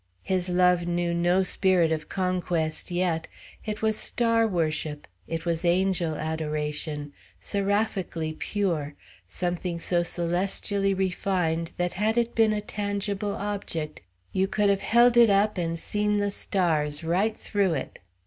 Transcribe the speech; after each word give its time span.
His 0.23 0.49
love 0.49 0.87
knew 0.87 1.13
no 1.13 1.43
spirit 1.43 1.91
of 1.91 2.09
conquest 2.09 2.89
yet; 2.89 3.27
it 3.67 3.83
was 3.83 3.95
star 3.95 4.47
worship; 4.47 5.07
it 5.27 5.45
was 5.45 5.63
angel 5.63 6.15
adoration; 6.15 7.13
seraphically 7.39 8.33
pure; 8.33 8.95
something 9.27 9.79
so 9.79 10.01
celestially 10.01 10.95
refined 10.95 11.73
that 11.77 11.93
had 11.93 12.17
it 12.17 12.33
been 12.33 12.51
a 12.51 12.61
tangible 12.61 13.35
object 13.35 14.01
you 14.31 14.47
could 14.47 14.69
have 14.71 14.81
held 14.81 15.17
it 15.17 15.29
up 15.29 15.59
and 15.59 15.77
seen 15.77 16.17
the 16.17 16.31
stars 16.31 17.03
right 17.03 17.37
through 17.37 17.75
it. 17.75 17.99